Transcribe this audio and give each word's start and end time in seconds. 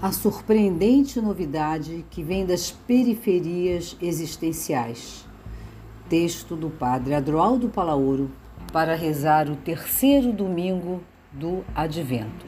a 0.00 0.12
surpreendente 0.12 1.20
novidade 1.22 2.04
que 2.10 2.22
vem 2.22 2.44
das 2.44 2.70
periferias 2.70 3.96
existenciais. 4.00 5.26
Texto 6.08 6.54
do 6.54 6.68
Padre 6.68 7.14
Adroaldo 7.14 7.70
Palaoro 7.70 8.30
para 8.72 8.94
rezar 8.94 9.48
o 9.48 9.56
terceiro 9.56 10.32
domingo 10.32 11.02
do 11.32 11.64
Advento. 11.74 12.46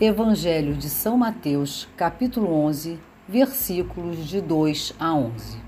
Evangelho 0.00 0.74
de 0.74 0.90
São 0.90 1.16
Mateus, 1.16 1.88
capítulo 1.96 2.52
11, 2.52 2.98
versículos 3.28 4.26
de 4.26 4.40
2 4.40 4.92
a 4.98 5.14
11. 5.14 5.65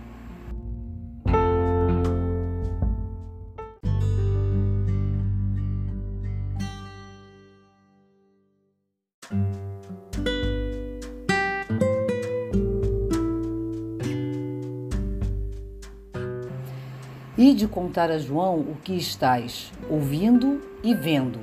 De 17.59 17.67
contar 17.67 18.09
a 18.09 18.19
João 18.19 18.61
o 18.61 18.77
que 18.85 18.95
estás 18.95 19.73
ouvindo 19.91 20.63
e 20.83 20.95
vendo. 20.95 21.41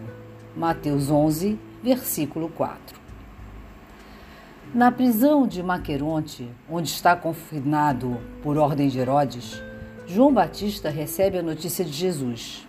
Mateus 0.55 1.11
11, 1.11 1.59
versículo 1.83 2.47
4. 2.47 2.97
Na 4.73 4.89
prisão 4.91 5.45
de 5.45 5.61
Maqueronte, 5.61 6.49
onde 6.69 6.88
está 6.88 7.17
confinado 7.17 8.17
por 8.41 8.57
ordem 8.57 8.88
de 8.88 8.97
Herodes, 8.97 9.61
João 10.07 10.33
Batista 10.33 10.89
recebe 10.89 11.38
a 11.38 11.43
notícia 11.43 11.83
de 11.83 11.91
Jesus. 11.91 12.66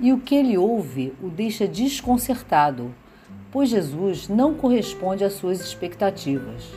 E 0.00 0.10
o 0.10 0.18
que 0.18 0.34
ele 0.34 0.56
ouve 0.56 1.12
o 1.22 1.28
deixa 1.28 1.68
desconcertado, 1.68 2.94
pois 3.52 3.68
Jesus 3.68 4.26
não 4.26 4.54
corresponde 4.54 5.22
às 5.22 5.34
suas 5.34 5.60
expectativas. 5.60 6.72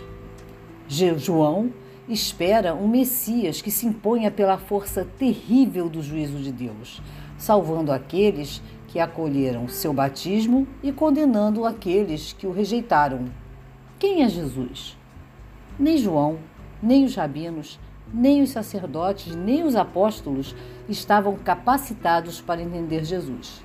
João 1.17 1.71
espera 2.07 2.75
um 2.75 2.87
Messias 2.87 3.61
que 3.61 3.71
se 3.71 3.85
imponha 3.85 4.29
pela 4.29 4.57
força 4.57 5.07
terrível 5.17 5.87
do 5.87 6.01
juízo 6.01 6.37
de 6.37 6.51
Deus, 6.51 7.01
salvando 7.37 7.91
aqueles 7.91 8.61
que 8.87 8.99
acolheram 8.99 9.67
seu 9.67 9.93
batismo 9.93 10.67
e 10.81 10.91
condenando 10.91 11.65
aqueles 11.65 12.33
que 12.33 12.45
o 12.45 12.51
rejeitaram. 12.51 13.25
Quem 13.97 14.21
é 14.21 14.29
Jesus? 14.29 14.97
Nem 15.79 15.97
João, 15.97 16.39
nem 16.81 17.05
os 17.05 17.15
rabinos, 17.15 17.79
nem 18.13 18.41
os 18.41 18.51
sacerdotes, 18.51 19.35
nem 19.35 19.63
os 19.63 19.75
apóstolos 19.75 20.55
estavam 20.88 21.35
capacitados 21.38 22.41
para 22.41 22.61
entender 22.61 23.03
Jesus. 23.03 23.63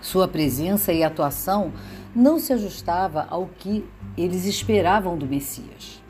Sua 0.00 0.28
presença 0.28 0.92
e 0.92 1.02
atuação 1.02 1.72
não 2.14 2.38
se 2.38 2.52
ajustava 2.52 3.26
ao 3.28 3.46
que 3.58 3.84
eles 4.16 4.44
esperavam 4.44 5.16
do 5.16 5.26
Messias. 5.26 6.05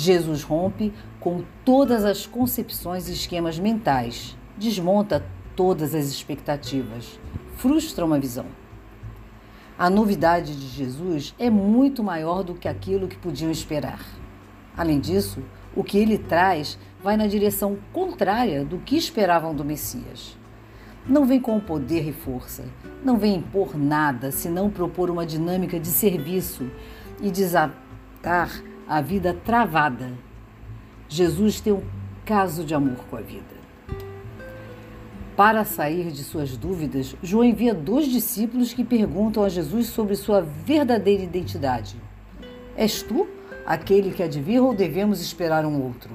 Jesus 0.00 0.44
rompe 0.44 0.92
com 1.18 1.42
todas 1.64 2.04
as 2.04 2.24
concepções 2.24 3.08
e 3.08 3.12
esquemas 3.12 3.58
mentais, 3.58 4.36
desmonta 4.56 5.26
todas 5.56 5.92
as 5.92 6.06
expectativas, 6.06 7.18
frustra 7.56 8.04
uma 8.04 8.16
visão. 8.16 8.46
A 9.76 9.90
novidade 9.90 10.54
de 10.54 10.68
Jesus 10.68 11.34
é 11.36 11.50
muito 11.50 12.04
maior 12.04 12.44
do 12.44 12.54
que 12.54 12.68
aquilo 12.68 13.08
que 13.08 13.18
podiam 13.18 13.50
esperar. 13.50 14.00
Além 14.76 15.00
disso, 15.00 15.42
o 15.74 15.82
que 15.82 15.98
ele 15.98 16.16
traz 16.16 16.78
vai 17.02 17.16
na 17.16 17.26
direção 17.26 17.76
contrária 17.92 18.64
do 18.64 18.78
que 18.78 18.96
esperavam 18.96 19.52
do 19.52 19.64
Messias. 19.64 20.38
Não 21.08 21.26
vem 21.26 21.40
com 21.40 21.58
poder 21.58 22.06
e 22.06 22.12
força, 22.12 22.64
não 23.04 23.18
vem 23.18 23.36
impor 23.36 23.76
nada, 23.76 24.30
senão 24.30 24.70
propor 24.70 25.10
uma 25.10 25.26
dinâmica 25.26 25.80
de 25.80 25.88
serviço 25.88 26.70
e 27.20 27.32
desatar 27.32 28.62
a 28.88 29.02
vida 29.02 29.36
travada. 29.44 30.12
Jesus 31.08 31.60
tem 31.60 31.74
um 31.74 31.82
caso 32.24 32.64
de 32.64 32.74
amor 32.74 32.96
com 33.10 33.16
a 33.16 33.20
vida. 33.20 33.58
Para 35.36 35.64
sair 35.64 36.10
de 36.10 36.24
suas 36.24 36.56
dúvidas, 36.56 37.14
João 37.22 37.44
envia 37.44 37.74
dois 37.74 38.06
discípulos 38.06 38.72
que 38.72 38.82
perguntam 38.82 39.44
a 39.44 39.48
Jesus 39.48 39.88
sobre 39.88 40.16
sua 40.16 40.40
verdadeira 40.40 41.22
identidade. 41.22 41.96
És 42.76 43.02
tu 43.02 43.28
aquele 43.66 44.10
que 44.10 44.22
há 44.22 44.26
de 44.26 44.40
vir 44.40 44.60
ou 44.60 44.74
devemos 44.74 45.20
esperar 45.20 45.66
um 45.66 45.82
outro? 45.82 46.10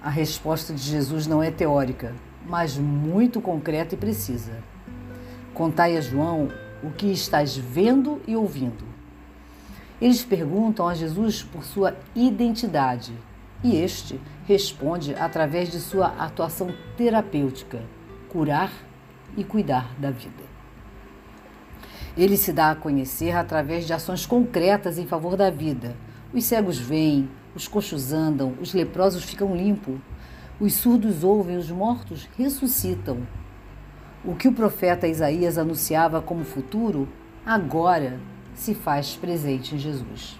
A 0.00 0.08
resposta 0.08 0.72
de 0.72 0.80
Jesus 0.80 1.26
não 1.26 1.42
é 1.42 1.50
teórica, 1.50 2.14
mas 2.46 2.78
muito 2.78 3.40
concreta 3.40 3.94
e 3.94 3.98
precisa. 3.98 4.62
Contai 5.52 5.96
a 5.96 6.00
João 6.00 6.48
o 6.82 6.90
que 6.90 7.06
estás 7.12 7.56
vendo 7.56 8.20
e 8.26 8.36
ouvindo. 8.36 8.91
Eles 10.02 10.24
perguntam 10.24 10.88
a 10.88 10.94
Jesus 10.94 11.44
por 11.44 11.62
sua 11.62 11.94
identidade 12.12 13.12
e 13.62 13.76
este 13.76 14.20
responde 14.48 15.14
através 15.14 15.70
de 15.70 15.78
sua 15.78 16.08
atuação 16.18 16.74
terapêutica, 16.96 17.80
curar 18.28 18.72
e 19.36 19.44
cuidar 19.44 19.94
da 20.00 20.10
vida. 20.10 20.42
Ele 22.16 22.36
se 22.36 22.52
dá 22.52 22.72
a 22.72 22.74
conhecer 22.74 23.30
através 23.36 23.86
de 23.86 23.92
ações 23.92 24.26
concretas 24.26 24.98
em 24.98 25.06
favor 25.06 25.36
da 25.36 25.50
vida. 25.50 25.94
Os 26.34 26.46
cegos 26.46 26.78
veem, 26.78 27.30
os 27.54 27.68
coxos 27.68 28.12
andam, 28.12 28.54
os 28.60 28.74
leprosos 28.74 29.22
ficam 29.22 29.54
limpos, 29.54 30.00
os 30.58 30.74
surdos 30.74 31.22
ouvem, 31.22 31.56
os 31.56 31.70
mortos 31.70 32.28
ressuscitam. 32.36 33.18
O 34.24 34.34
que 34.34 34.48
o 34.48 34.52
profeta 34.52 35.06
Isaías 35.06 35.58
anunciava 35.58 36.20
como 36.20 36.44
futuro, 36.44 37.08
agora 37.46 38.18
se 38.54 38.74
faz 38.74 39.16
presente 39.16 39.74
em 39.74 39.78
Jesus. 39.78 40.38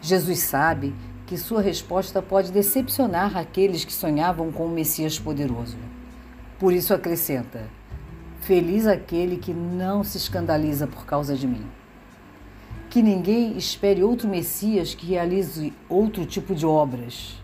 Jesus 0.00 0.40
sabe 0.40 0.94
que 1.26 1.38
sua 1.38 1.62
resposta 1.62 2.20
pode 2.20 2.52
decepcionar 2.52 3.36
aqueles 3.36 3.84
que 3.84 3.92
sonhavam 3.92 4.52
com 4.52 4.66
o 4.66 4.70
Messias 4.70 5.18
poderoso. 5.18 5.78
Por 6.58 6.72
isso 6.72 6.92
acrescenta: 6.92 7.68
Feliz 8.40 8.86
aquele 8.86 9.38
que 9.38 9.54
não 9.54 10.04
se 10.04 10.18
escandaliza 10.18 10.86
por 10.86 11.06
causa 11.06 11.34
de 11.34 11.46
mim. 11.46 11.66
Que 12.90 13.02
ninguém 13.02 13.56
espere 13.56 14.02
outro 14.02 14.28
Messias 14.28 14.94
que 14.94 15.06
realize 15.06 15.72
outro 15.88 16.26
tipo 16.26 16.54
de 16.54 16.66
obras. 16.66 17.42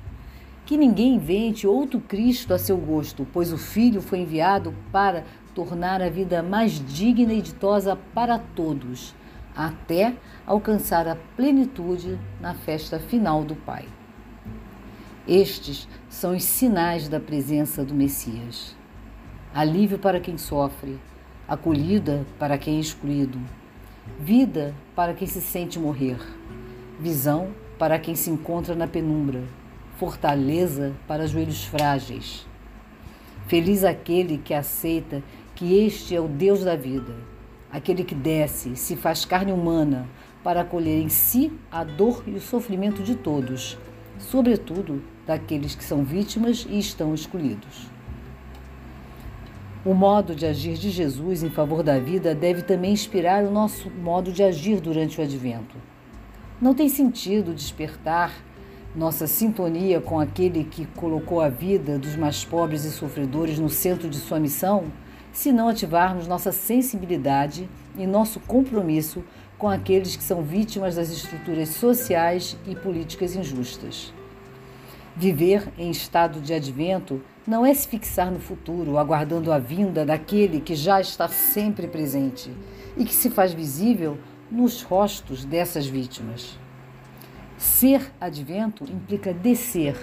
Que 0.67 0.77
ninguém 0.77 1.15
invente 1.15 1.67
outro 1.67 2.01
Cristo 2.01 2.55
a 2.55 2.59
seu 2.59 2.77
gosto, 2.77 3.27
pois 3.33 3.53
o 3.53 3.59
Filho 3.59 4.01
foi 4.01 4.21
enviado 4.21 4.75
para 4.93 5.25
tornar 5.55 6.01
a 6.01 6.09
vida 6.09 6.43
mais 6.43 6.73
digna 6.73 7.33
e 7.33 7.43
ditosa 7.43 7.99
para 8.15 8.39
todos, 8.39 9.15
até 9.55 10.15
alcançar 10.47 11.09
a 11.09 11.17
plenitude 11.37 12.19
na 12.41 12.55
festa 12.55 12.99
final 12.99 13.45
do 13.45 13.55
Pai. 13.55 13.87
Estes 15.27 15.89
são 16.09 16.35
os 16.35 16.43
sinais 16.43 17.09
da 17.09 17.21
presença 17.21 17.85
do 17.85 17.95
Messias. 17.95 18.75
Alívio 19.55 19.99
para 19.99 20.21
quem 20.21 20.39
sofre, 20.39 20.99
acolhida 21.47 22.25
para 22.39 22.57
quem 22.57 22.77
é 22.77 22.81
excluído, 22.81 23.39
vida 24.19 24.75
para 24.95 25.15
quem 25.15 25.27
se 25.27 25.41
sente 25.41 25.79
morrer, 25.79 26.19
visão 26.99 27.49
para 27.79 27.99
quem 27.99 28.15
se 28.15 28.31
encontra 28.31 28.75
na 28.75 28.87
penumbra, 28.87 29.43
fortaleza 29.97 30.95
para 31.07 31.27
joelhos 31.27 31.65
frágeis. 31.65 32.47
Feliz 33.47 33.85
aquele 33.85 34.39
que 34.39 34.55
aceita 34.55 35.23
que 35.55 35.85
este 35.85 36.15
é 36.15 36.21
o 36.21 36.29
Deus 36.29 36.65
da 36.65 36.77
vida 36.77 37.40
aquele 37.73 38.05
que 38.05 38.15
desce, 38.15 38.77
se 38.77 38.97
faz 38.97 39.25
carne 39.25 39.53
humana, 39.53 40.07
para 40.43 40.63
acolher 40.63 41.01
em 41.01 41.09
si 41.09 41.53
a 41.71 41.85
dor 41.85 42.23
e 42.27 42.33
o 42.33 42.41
sofrimento 42.41 43.03
de 43.03 43.15
todos, 43.15 43.79
sobretudo 44.19 45.03
daqueles 45.27 45.75
que 45.75 45.85
são 45.85 46.03
vítimas 46.03 46.67
e 46.69 46.79
estão 46.79 47.15
excluídos. 47.15 47.89
O 49.85 49.95
modo 49.95 50.35
de 50.35 50.45
agir 50.45 50.75
de 50.75 50.91
Jesus 50.91 51.43
em 51.43 51.51
favor 51.51 51.83
da 51.83 51.99
vida 51.99 52.35
deve 52.35 52.63
também 52.63 52.93
inspirar 52.93 53.45
o 53.45 53.51
nosso 53.51 53.91
modo 53.91 54.31
de 54.31 54.43
agir 54.43 54.81
durante 54.81 55.19
o 55.19 55.25
advento. 55.25 55.77
Não 56.61 56.75
tem 56.75 56.89
sentido 56.89 57.55
despertar 57.55 58.33
nossa 58.95 59.27
sintonia 59.27 60.01
com 60.01 60.19
aquele 60.19 60.65
que 60.65 60.85
colocou 60.85 61.41
a 61.41 61.49
vida 61.49 61.99
dos 61.99 62.17
mais 62.17 62.45
pobres 62.45 62.85
e 62.85 62.91
sofredores 62.91 63.59
no 63.59 63.71
centro 63.71 64.11
de 64.11 64.17
sua 64.17 64.41
missão 64.41 64.85
se 65.33 65.53
não 65.53 65.69
ativarmos 65.69 66.27
nossa 66.27 66.53
sensibilidade 66.53 67.69
e 67.97 68.07
nosso 68.07 68.41
compromisso 68.41 69.25
com 69.59 69.69
aqueles 69.69 70.17
que 70.17 70.23
são 70.23 70.43
vítimas 70.43 70.97
das 70.97 71.11
estruturas 71.11 71.69
sociais 71.71 72.57
e 72.67 72.75
políticas 72.75 73.37
injustas. 73.37 74.13
Viver 75.15 75.69
em 75.77 75.91
estado 75.91 76.41
de 76.41 76.55
advento 76.55 77.21
não 77.47 77.67
é 77.67 77.75
se 77.75 77.87
fixar 77.87 78.31
no 78.31 78.39
futuro, 78.39 78.97
aguardando 78.97 79.53
a 79.53 79.59
vinda 79.59 80.05
daquele 80.07 80.61
que 80.61 80.75
já 80.75 81.01
está 81.01 81.29
sempre 81.29 81.87
presente 81.87 82.51
e 82.97 83.05
que 83.05 83.15
se 83.15 83.29
faz 83.29 83.53
visível 83.53 84.17
nos 84.51 84.83
rostos 84.83 85.45
dessas 85.45 85.87
vítimas. 85.87 86.59
Ser 87.59 88.11
advento 88.21 88.85
implica 88.85 89.35
descer, 89.35 89.95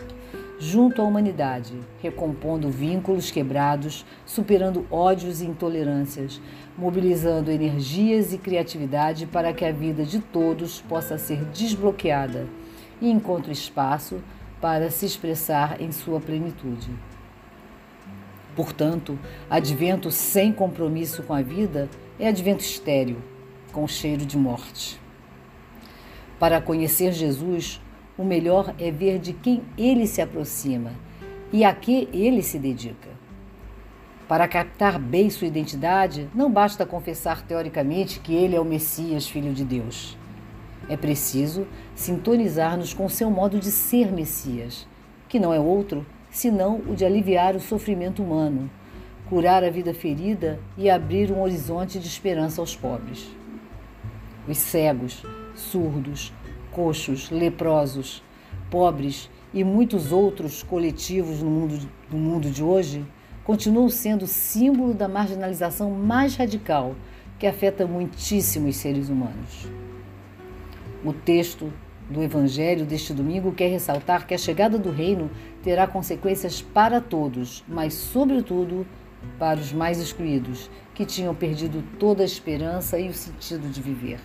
junto 0.59 1.01
à 1.01 1.05
humanidade, 1.05 1.73
recompondo 2.01 2.69
vínculos 2.69 3.29
quebrados, 3.29 4.05
superando 4.25 4.85
ódios 4.89 5.41
e 5.41 5.45
intolerâncias, 5.45 6.41
mobilizando 6.77 7.51
energias 7.51 8.33
e 8.33 8.37
criatividade 8.37 9.25
para 9.27 9.53
que 9.53 9.63
a 9.63 9.71
vida 9.71 10.03
de 10.03 10.19
todos 10.19 10.81
possa 10.81 11.17
ser 11.17 11.45
desbloqueada 11.45 12.47
e 12.99 13.09
encontre 13.09 13.51
espaço 13.51 14.21
para 14.59 14.89
se 14.89 15.05
expressar 15.05 15.79
em 15.79 15.91
sua 15.91 16.19
plenitude. 16.19 16.89
Portanto, 18.55 19.19
advento 19.47 20.09
sem 20.09 20.51
compromisso 20.51 21.21
com 21.21 21.33
a 21.33 21.43
vida 21.43 21.87
é 22.19 22.27
advento 22.27 22.63
estéril, 22.63 23.17
com 23.71 23.87
cheiro 23.87 24.25
de 24.25 24.35
morte. 24.35 24.99
Para 26.39 26.59
conhecer 26.59 27.11
Jesus, 27.11 27.79
o 28.17 28.23
melhor 28.23 28.73
é 28.79 28.89
ver 28.89 29.19
de 29.19 29.33
quem 29.33 29.61
ele 29.77 30.07
se 30.07 30.21
aproxima 30.21 30.91
e 31.51 31.63
a 31.63 31.73
que 31.73 32.09
ele 32.11 32.41
se 32.41 32.57
dedica. 32.57 33.09
Para 34.27 34.47
captar 34.47 34.99
bem 34.99 35.29
sua 35.29 35.47
identidade, 35.47 36.27
não 36.35 36.51
basta 36.51 36.85
confessar 36.85 37.43
teoricamente 37.43 38.19
que 38.19 38.33
ele 38.33 38.55
é 38.55 38.59
o 38.59 38.65
Messias, 38.65 39.27
filho 39.27 39.53
de 39.53 39.63
Deus. 39.63 40.17
É 40.89 40.97
preciso 40.97 41.67
sintonizar-nos 41.95 42.93
com 42.93 43.07
seu 43.07 43.29
modo 43.29 43.59
de 43.59 43.71
ser 43.71 44.11
Messias, 44.11 44.87
que 45.29 45.39
não 45.39 45.53
é 45.53 45.59
outro 45.59 46.05
senão 46.29 46.81
o 46.87 46.95
de 46.95 47.05
aliviar 47.05 47.55
o 47.55 47.59
sofrimento 47.59 48.21
humano, 48.21 48.69
curar 49.29 49.63
a 49.63 49.69
vida 49.69 49.93
ferida 49.93 50.59
e 50.77 50.89
abrir 50.89 51.31
um 51.31 51.41
horizonte 51.41 51.99
de 51.99 52.07
esperança 52.07 52.61
aos 52.61 52.75
pobres. 52.75 53.29
Os 54.47 54.57
cegos, 54.57 55.23
surdos, 55.55 56.33
coxos, 56.77 57.31
leprosos, 57.31 58.21
pobres 58.69 59.31
e 59.51 59.63
muitos 59.63 60.11
outros 60.11 60.61
coletivos 60.61 61.41
no 61.41 61.49
mundo, 61.49 61.89
no 62.11 62.19
mundo 62.19 62.51
de 62.51 62.63
hoje 62.63 63.03
continuam 63.43 63.89
sendo 63.89 64.27
símbolo 64.27 64.93
da 64.93 65.07
marginalização 65.07 65.89
mais 65.89 66.35
radical 66.35 66.95
que 67.39 67.47
afeta 67.47 67.87
muitíssimos 67.87 68.75
seres 68.75 69.09
humanos. 69.09 69.67
O 71.03 71.11
texto 71.11 71.73
do 72.07 72.21
Evangelho 72.21 72.85
deste 72.85 73.11
domingo 73.11 73.51
quer 73.53 73.71
ressaltar 73.71 74.27
que 74.27 74.35
a 74.35 74.37
chegada 74.37 74.77
do 74.77 74.91
reino 74.91 75.31
terá 75.63 75.87
consequências 75.87 76.61
para 76.61 77.01
todos, 77.01 77.63
mas, 77.67 77.95
sobretudo, 77.95 78.85
para 79.39 79.59
os 79.59 79.73
mais 79.73 79.99
excluídos, 79.99 80.69
que 80.93 81.05
tinham 81.05 81.33
perdido 81.33 81.83
toda 81.97 82.21
a 82.21 82.25
esperança 82.25 82.99
e 82.99 83.09
o 83.09 83.13
sentido 83.13 83.67
de 83.67 83.81
viver. 83.81 84.19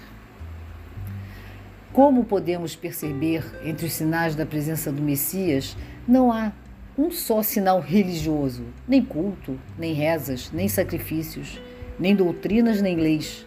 Como 1.93 2.25
podemos 2.25 2.75
perceber 2.75 3.45
entre 3.63 3.85
os 3.85 3.93
sinais 3.93 4.35
da 4.35 4.47
presença 4.47 4.91
do 4.91 5.03
Messias, 5.03 5.77
não 6.09 6.33
há 6.33 6.51
um 6.97 7.11
só 7.11 7.43
sinal 7.43 7.81
religioso, 7.81 8.65
nem 8.89 9.05
culto, 9.05 9.61
nem 9.79 9.93
rezas, 9.93 10.51
nem 10.51 10.69
sacrifícios, 10.69 11.61
nem 12.01 12.17
doutrinas, 12.17 12.81
nem 12.81 12.97
leis. 12.97 13.47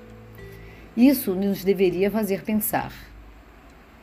Isso 0.96 1.34
nos 1.34 1.64
deveria 1.64 2.12
fazer 2.12 2.44
pensar. 2.44 2.94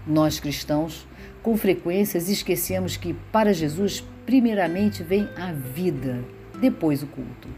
Nós 0.04 0.40
cristãos, 0.40 1.06
com 1.40 1.56
frequência, 1.56 2.18
esquecemos 2.18 2.96
que 2.96 3.14
para 3.30 3.54
Jesus, 3.54 4.04
primeiramente 4.26 5.04
vem 5.04 5.28
a 5.36 5.52
vida, 5.52 6.24
depois 6.60 7.00
o 7.00 7.06
culto. 7.06 7.48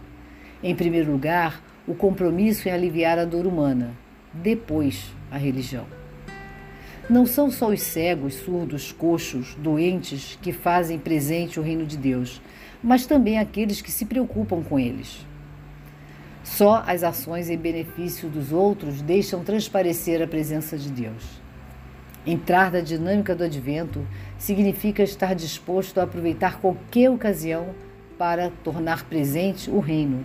Em 0.62 0.75
primeiro 0.75 1.10
lugar, 1.10 1.64
o 1.88 1.94
compromisso 1.94 2.69
em 2.69 2.72
aliviar 2.72 3.19
a 3.19 3.25
dor 3.25 3.46
humana, 3.46 3.92
depois 4.34 5.10
a 5.31 5.38
religião. 5.38 6.03
Não 7.08 7.26
são 7.26 7.50
só 7.50 7.68
os 7.68 7.82
cegos, 7.82 8.34
surdos, 8.34 8.90
coxos, 8.90 9.54
doentes 9.56 10.38
que 10.40 10.52
fazem 10.52 10.98
presente 10.98 11.60
o 11.60 11.62
reino 11.62 11.84
de 11.84 11.98
Deus, 11.98 12.40
mas 12.82 13.04
também 13.04 13.38
aqueles 13.38 13.82
que 13.82 13.92
se 13.92 14.06
preocupam 14.06 14.62
com 14.62 14.78
eles. 14.78 15.26
Só 16.42 16.82
as 16.86 17.02
ações 17.02 17.50
em 17.50 17.58
benefício 17.58 18.26
dos 18.30 18.52
outros 18.52 19.02
deixam 19.02 19.44
transparecer 19.44 20.22
a 20.22 20.26
presença 20.26 20.78
de 20.78 20.90
Deus. 20.90 21.42
Entrar 22.26 22.72
na 22.72 22.80
dinâmica 22.80 23.34
do 23.34 23.44
advento 23.44 24.06
significa 24.38 25.02
estar 25.02 25.34
disposto 25.34 26.00
a 26.00 26.04
aproveitar 26.04 26.58
qualquer 26.58 27.10
ocasião 27.10 27.74
para 28.16 28.50
tornar 28.62 29.04
presente 29.04 29.70
o 29.70 29.78
reino, 29.78 30.24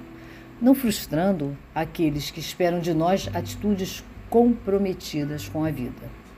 não 0.61 0.73
frustrando 0.73 1.57
aqueles 1.75 2.31
que 2.31 2.39
esperam 2.39 2.79
de 2.79 2.93
nós 2.93 3.29
atitudes 3.33 4.01
comprometidas 4.29 5.49
com 5.49 5.65
a 5.65 5.71
vida. 5.71 6.28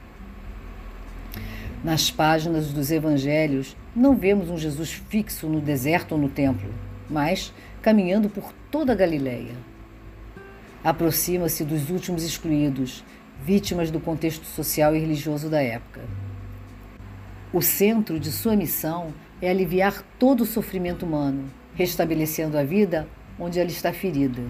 Nas 1.83 2.11
páginas 2.11 2.71
dos 2.71 2.91
evangelhos, 2.91 3.75
não 3.95 4.15
vemos 4.15 4.51
um 4.51 4.57
Jesus 4.57 4.91
fixo 4.91 5.47
no 5.47 5.59
deserto 5.59 6.11
ou 6.11 6.17
no 6.19 6.29
templo, 6.29 6.71
mas 7.09 7.51
caminhando 7.81 8.29
por 8.29 8.53
toda 8.69 8.93
a 8.93 8.95
Galileia. 8.95 9.55
Aproxima-se 10.83 11.63
dos 11.63 11.89
últimos 11.89 12.23
excluídos, 12.23 13.03
vítimas 13.43 13.89
do 13.89 13.99
contexto 13.99 14.45
social 14.45 14.95
e 14.95 14.99
religioso 14.99 15.49
da 15.49 15.59
época. 15.59 16.01
O 17.51 17.63
centro 17.63 18.19
de 18.19 18.31
sua 18.31 18.55
missão 18.55 19.11
é 19.41 19.49
aliviar 19.49 20.03
todo 20.19 20.41
o 20.41 20.45
sofrimento 20.45 21.03
humano, 21.03 21.45
restabelecendo 21.73 22.59
a 22.59 22.63
vida 22.63 23.07
onde 23.39 23.59
ela 23.59 23.69
está 23.69 23.91
ferida. 23.91 24.43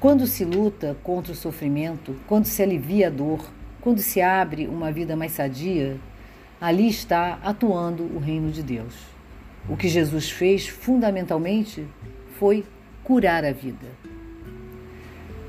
Quando 0.00 0.26
se 0.26 0.46
luta 0.46 0.96
contra 1.02 1.32
o 1.32 1.36
sofrimento, 1.36 2.16
quando 2.26 2.46
se 2.46 2.62
alivia 2.62 3.08
a 3.08 3.10
dor, 3.10 3.50
quando 3.86 4.00
se 4.00 4.20
abre 4.20 4.66
uma 4.66 4.90
vida 4.90 5.14
mais 5.14 5.30
sadia, 5.30 5.96
ali 6.60 6.88
está 6.88 7.38
atuando 7.40 8.02
o 8.02 8.18
reino 8.18 8.50
de 8.50 8.60
Deus. 8.60 8.92
O 9.68 9.76
que 9.76 9.86
Jesus 9.88 10.28
fez 10.28 10.66
fundamentalmente 10.66 11.86
foi 12.36 12.64
curar 13.04 13.44
a 13.44 13.52
vida. 13.52 13.86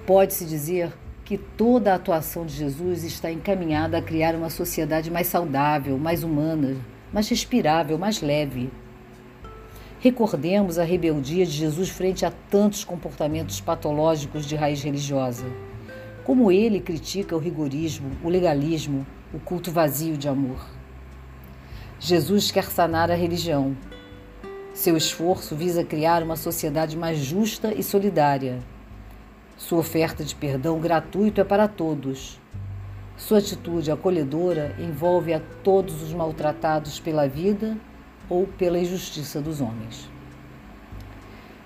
Pode-se 0.06 0.46
dizer 0.46 0.94
que 1.26 1.36
toda 1.36 1.92
a 1.92 1.96
atuação 1.96 2.46
de 2.46 2.54
Jesus 2.54 3.04
está 3.04 3.32
encaminhada 3.32 3.98
a 3.98 4.04
criar 4.04 4.36
uma 4.36 4.52
sociedade 4.52 5.10
mais 5.10 5.26
saudável, 5.26 5.98
mais 5.98 6.24
humana, 6.24 6.78
mais 7.12 7.28
respirável, 7.30 7.98
mais 7.98 8.22
leve. 8.22 8.70
Recordemos 10.00 10.78
a 10.78 10.84
rebeldia 10.84 11.44
de 11.44 11.54
Jesus 11.54 11.90
frente 11.90 12.24
a 12.24 12.32
tantos 12.52 12.84
comportamentos 12.84 13.60
patológicos 13.60 14.46
de 14.46 14.56
raiz 14.56 14.84
religiosa. 14.84 15.48
Como 16.28 16.52
ele 16.52 16.82
critica 16.82 17.38
o 17.38 17.40
rigorismo, 17.40 18.12
o 18.22 18.28
legalismo, 18.28 19.08
o 19.34 19.40
culto 19.40 19.72
vazio 19.72 20.18
de 20.18 20.28
amor. 20.28 20.60
Jesus 22.02 22.52
quer 22.52 22.66
sanar 22.66 23.10
a 23.10 23.16
religião. 23.16 23.78
Seu 24.74 24.98
esforço 24.98 25.56
visa 25.56 25.86
criar 25.86 26.22
uma 26.22 26.36
sociedade 26.36 26.98
mais 26.98 27.20
justa 27.20 27.74
e 27.74 27.82
solidária. 27.82 28.60
Sua 29.56 29.80
oferta 29.80 30.22
de 30.22 30.36
perdão 30.36 30.82
gratuito 30.82 31.40
é 31.40 31.46
para 31.46 31.66
todos. 31.66 32.38
Sua 33.16 33.38
atitude 33.38 33.90
acolhedora 33.90 34.76
envolve 34.80 35.34
a 35.34 35.42
todos 35.64 36.04
os 36.04 36.12
maltratados 36.12 37.00
pela 37.00 37.26
vida 37.26 37.78
ou 38.28 38.46
pela 38.46 38.78
injustiça 38.78 39.40
dos 39.40 39.62
homens. 39.62 40.10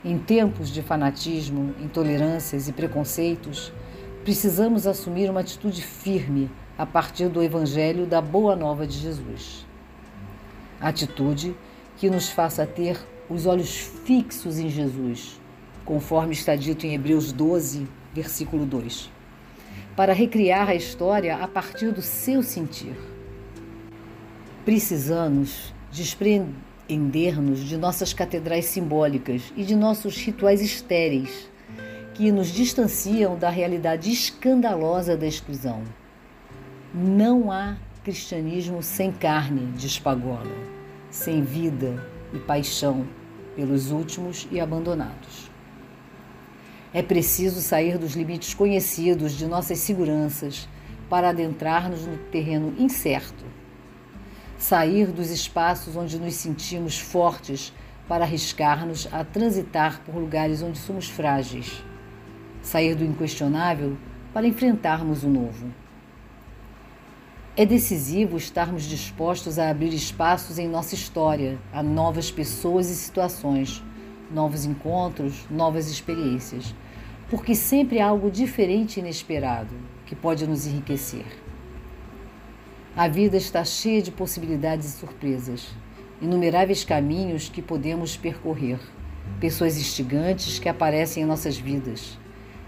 Em 0.05 0.19
tempos 0.19 0.69
de 0.69 0.83
fanatismo, 0.83 1.73
intolerâncias 1.79 2.67
e 2.67 2.71
preconceitos, 2.71 3.73
precisamos 4.23 4.85
assumir 4.85 5.29
uma 5.29 5.39
atitude 5.39 5.81
firme 5.81 6.49
a 6.77 6.85
partir 6.85 7.27
do 7.27 7.43
Evangelho 7.43 8.05
da 8.05 8.21
Boa 8.21 8.55
Nova 8.55 8.85
de 8.85 8.97
Jesus. 8.97 9.65
Atitude 10.79 11.55
que 11.97 12.09
nos 12.09 12.29
faça 12.29 12.65
ter 12.65 12.99
os 13.29 13.45
olhos 13.45 13.75
fixos 14.05 14.59
em 14.59 14.69
Jesus, 14.69 15.39
conforme 15.85 16.33
está 16.33 16.55
dito 16.55 16.85
em 16.85 16.93
Hebreus 16.93 17.31
12, 17.31 17.87
versículo 18.13 18.65
2, 18.65 19.09
para 19.95 20.13
recriar 20.13 20.69
a 20.69 20.75
história 20.75 21.37
a 21.37 21.47
partir 21.47 21.91
do 21.91 22.01
seu 22.01 22.43
sentir. 22.43 22.95
Precisamos 24.63 25.73
desprender-nos 25.91 27.59
de 27.59 27.77
nossas 27.77 28.13
catedrais 28.13 28.65
simbólicas 28.65 29.51
e 29.55 29.63
de 29.63 29.75
nossos 29.75 30.17
rituais 30.17 30.61
estéreis 30.61 31.50
que 32.13 32.31
nos 32.31 32.49
distanciam 32.49 33.37
da 33.37 33.49
realidade 33.49 34.11
escandalosa 34.11 35.15
da 35.15 35.25
exclusão. 35.25 35.83
Não 36.93 37.51
há 37.51 37.77
cristianismo 38.03 38.83
sem 38.83 39.11
carne, 39.11 39.71
diz 39.77 39.97
Pagola, 39.97 40.51
sem 41.09 41.41
vida 41.41 42.05
e 42.33 42.39
paixão 42.39 43.07
pelos 43.55 43.91
últimos 43.91 44.47
e 44.51 44.59
abandonados. 44.59 45.49
É 46.93 47.01
preciso 47.01 47.61
sair 47.61 47.97
dos 47.97 48.13
limites 48.13 48.53
conhecidos 48.53 49.31
de 49.33 49.45
nossas 49.45 49.79
seguranças 49.79 50.67
para 51.09 51.29
adentrar-nos 51.29 52.05
no 52.05 52.17
terreno 52.17 52.73
incerto. 52.77 53.45
Sair 54.57 55.07
dos 55.07 55.29
espaços 55.29 55.95
onde 55.95 56.19
nos 56.19 56.33
sentimos 56.35 56.99
fortes 56.99 57.73
para 58.07 58.25
arriscar-nos 58.25 59.07
a 59.13 59.23
transitar 59.23 60.01
por 60.01 60.15
lugares 60.15 60.61
onde 60.61 60.77
somos 60.77 61.07
frágeis 61.07 61.81
sair 62.61 62.95
do 62.95 63.03
inquestionável 63.03 63.97
para 64.33 64.47
enfrentarmos 64.47 65.23
o 65.23 65.29
novo. 65.29 65.67
É 67.55 67.65
decisivo 67.65 68.37
estarmos 68.37 68.83
dispostos 68.83 69.59
a 69.59 69.69
abrir 69.69 69.93
espaços 69.93 70.57
em 70.57 70.67
nossa 70.67 70.95
história 70.95 71.59
a 71.73 71.83
novas 71.83 72.31
pessoas 72.31 72.89
e 72.89 72.95
situações, 72.95 73.83
novos 74.31 74.63
encontros, 74.63 75.45
novas 75.49 75.89
experiências, 75.89 76.73
porque 77.29 77.53
sempre 77.53 77.99
há 77.99 78.07
algo 78.07 78.31
diferente 78.31 78.97
e 78.97 78.99
inesperado 79.01 79.75
que 80.05 80.15
pode 80.15 80.47
nos 80.47 80.65
enriquecer. 80.65 81.25
A 82.95 83.07
vida 83.07 83.37
está 83.37 83.63
cheia 83.63 84.01
de 84.01 84.11
possibilidades 84.11 84.85
e 84.87 84.97
surpresas, 84.97 85.69
inumeráveis 86.21 86.83
caminhos 86.83 87.49
que 87.49 87.61
podemos 87.61 88.15
percorrer, 88.15 88.79
pessoas 89.39 89.77
instigantes 89.77 90.59
que 90.59 90.69
aparecem 90.69 91.23
em 91.23 91.25
nossas 91.25 91.57
vidas, 91.57 92.17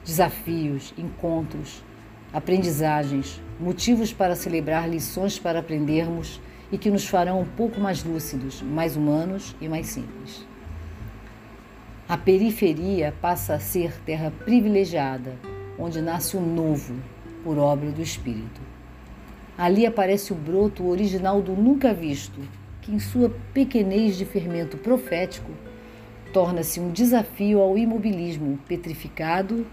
desafios, 0.03 0.93
encontros, 0.97 1.83
aprendizagens, 2.31 3.41
motivos 3.59 4.11
para 4.11 4.35
celebrar 4.35 4.89
lições 4.89 5.39
para 5.39 5.59
aprendermos 5.59 6.41
e 6.71 6.77
que 6.77 6.89
nos 6.89 7.07
farão 7.07 7.39
um 7.41 7.45
pouco 7.45 7.79
mais 7.79 8.03
lúcidos, 8.03 8.61
mais 8.61 8.95
humanos 8.95 9.55
e 9.61 9.69
mais 9.69 9.87
simples. 9.87 10.45
A 12.09 12.17
periferia 12.17 13.13
passa 13.21 13.53
a 13.53 13.59
ser 13.59 13.93
terra 14.01 14.31
privilegiada, 14.43 15.37
onde 15.79 16.01
nasce 16.01 16.35
o 16.35 16.41
novo, 16.41 16.95
por 17.43 17.57
obra 17.57 17.91
do 17.91 18.01
Espírito. 18.01 18.61
Ali 19.57 19.85
aparece 19.85 20.33
o 20.33 20.35
broto 20.35 20.87
original 20.87 21.41
do 21.41 21.53
nunca 21.53 21.93
visto, 21.93 22.39
que 22.81 22.91
em 22.91 22.99
sua 22.99 23.29
pequenez 23.53 24.17
de 24.17 24.25
fermento 24.25 24.77
profético 24.77 25.51
torna-se 26.33 26.79
um 26.79 26.91
desafio 26.91 27.61
ao 27.61 27.77
imobilismo 27.77 28.59
petrificado 28.67 29.65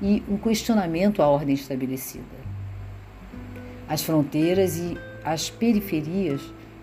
e 0.00 0.22
um 0.28 0.36
questionamento 0.36 1.22
à 1.22 1.28
ordem 1.28 1.54
estabelecida. 1.54 2.24
As 3.88 4.02
fronteiras 4.02 4.76
e 4.76 4.96
as 5.24 5.50
periferias 5.50 6.40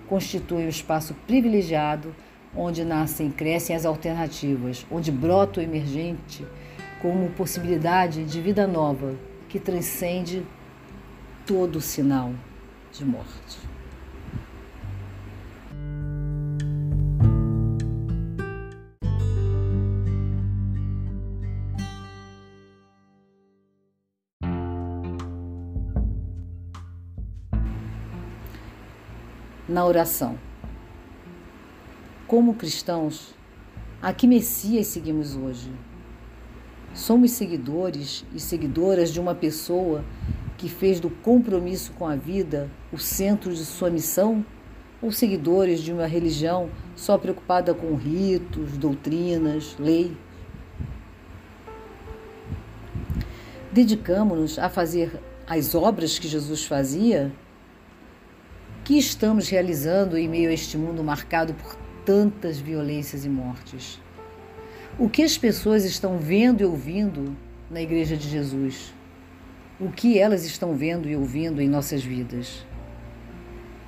constituem 0.07 0.65
o 0.65 0.69
espaço 0.69 1.15
privilegiado 1.25 2.13
onde 2.55 2.85
nascem 2.85 3.27
e 3.27 3.31
crescem 3.31 3.75
as 3.75 3.85
alternativas, 3.85 4.85
onde 4.89 5.11
brota 5.11 5.59
o 5.59 5.63
emergente 5.63 6.45
como 7.01 7.29
possibilidade 7.31 8.23
de 8.23 8.41
vida 8.41 8.65
nova 8.65 9.15
que 9.49 9.59
transcende 9.59 10.45
todo 11.45 11.81
sinal 11.81 12.33
de 12.91 13.05
morte. 13.05 13.74
Na 29.75 29.83
oração. 29.83 30.39
Como 32.25 32.53
cristãos, 32.53 33.35
a 34.01 34.13
que 34.13 34.25
Messias 34.25 34.87
seguimos 34.87 35.35
hoje? 35.35 35.69
Somos 36.93 37.31
seguidores 37.31 38.23
e 38.33 38.39
seguidoras 38.39 39.11
de 39.11 39.19
uma 39.19 39.35
pessoa 39.35 40.05
que 40.57 40.69
fez 40.69 41.01
do 41.01 41.09
compromisso 41.09 41.91
com 41.91 42.07
a 42.07 42.15
vida 42.15 42.71
o 42.89 42.97
centro 42.97 43.53
de 43.53 43.65
sua 43.65 43.89
missão? 43.89 44.45
Ou 45.01 45.11
seguidores 45.11 45.81
de 45.81 45.91
uma 45.91 46.07
religião 46.07 46.69
só 46.95 47.17
preocupada 47.17 47.73
com 47.73 47.95
ritos, 47.95 48.77
doutrinas, 48.77 49.75
lei? 49.77 50.15
Dedicamos-nos 53.73 54.57
a 54.57 54.69
fazer 54.69 55.19
as 55.45 55.75
obras 55.75 56.17
que 56.17 56.29
Jesus 56.29 56.63
fazia? 56.63 57.29
Que 58.85 58.97
estamos 58.97 59.49
realizando 59.49 60.17
em 60.17 60.29
meio 60.29 60.49
a 60.49 60.53
este 60.53 60.77
mundo 60.77 61.03
marcado 61.03 61.53
por 61.53 61.75
tantas 62.05 62.59
violências 62.59 63.25
e 63.25 63.29
mortes? 63.29 63.99
O 64.97 65.09
que 65.09 65.23
as 65.23 65.37
pessoas 65.37 65.83
estão 65.83 66.17
vendo 66.17 66.61
e 66.61 66.65
ouvindo 66.65 67.35
na 67.69 67.81
Igreja 67.81 68.15
de 68.15 68.29
Jesus? 68.29 68.95
o 69.79 69.91
que 69.91 70.17
elas 70.17 70.45
estão 70.45 70.73
vendo 70.73 71.09
e 71.09 71.15
ouvindo 71.15 71.61
em 71.61 71.67
nossas 71.67 72.03
vidas. 72.03 72.65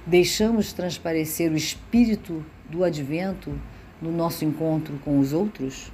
Deixamos 0.05 0.73
transparecer 0.73 1.51
o 1.51 1.55
espírito 1.55 2.45
do 2.69 2.83
advento 2.83 3.57
no 4.01 4.11
nosso 4.11 4.43
encontro 4.43 4.99
com 5.03 5.19
os 5.19 5.31
outros? 5.31 5.91